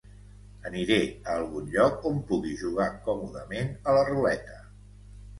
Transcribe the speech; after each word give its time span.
Aniré 0.67 0.95
a 1.09 1.33
algun 1.41 1.67
lloc 1.75 2.07
on 2.09 2.17
pugui 2.31 2.53
jugar 2.61 2.87
còmodament 3.09 3.69
a 3.91 3.95
la 3.99 4.07
ruleta. 4.09 4.57